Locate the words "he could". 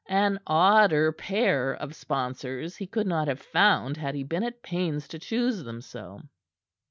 2.75-3.05